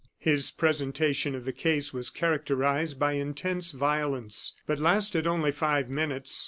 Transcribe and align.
His 0.17 0.49
presentation 0.49 1.35
of 1.35 1.45
the 1.45 1.53
case 1.53 1.93
was 1.93 2.09
characterized 2.09 2.97
by 2.97 3.11
intense 3.13 3.71
violence, 3.71 4.53
but 4.65 4.79
lasted 4.79 5.27
only 5.27 5.51
five 5.51 5.89
minutes. 5.91 6.39